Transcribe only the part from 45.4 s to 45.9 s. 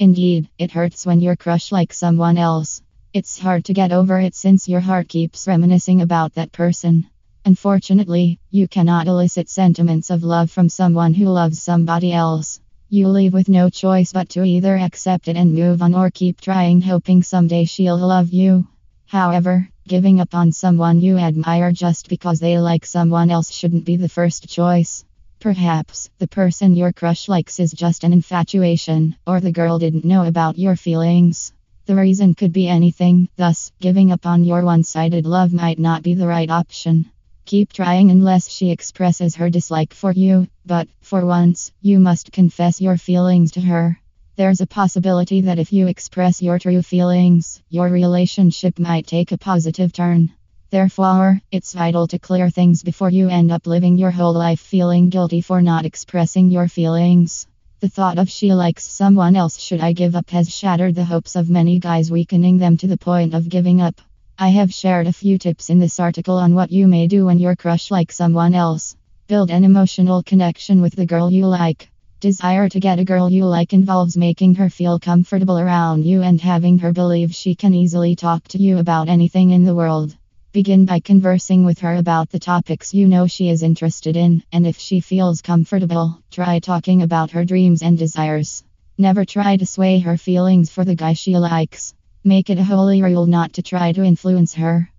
that if you